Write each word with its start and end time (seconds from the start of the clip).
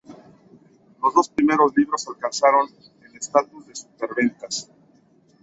Los 1.03 1.13
dos 1.13 1.29
primeros 1.29 1.77
libros 1.77 2.07
alcanzaron 2.07 2.67
el 3.05 3.15
estatus 3.15 3.67
de 3.67 3.75
superventas. 3.75 4.67